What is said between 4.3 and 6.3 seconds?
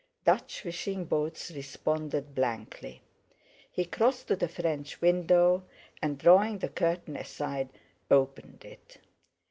the French window, and